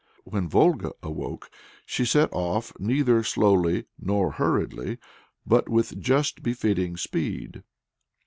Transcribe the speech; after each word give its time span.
When 0.23 0.49
Volga 0.49 0.93
awoke, 1.03 1.51
she 1.85 2.05
set 2.05 2.29
off 2.33 2.73
neither 2.79 3.21
slowly 3.21 3.85
nor 3.99 4.31
hurriedly, 4.31 4.97
but 5.45 5.69
with 5.69 5.99
just 6.01 6.41
befitting 6.41 6.97
speed. 6.97 7.61